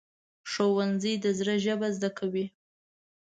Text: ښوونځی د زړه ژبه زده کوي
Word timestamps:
ښوونځی 0.51 1.13
د 1.23 1.25
زړه 1.39 1.55
ژبه 1.65 1.87
زده 1.95 2.09
کوي 2.17 2.45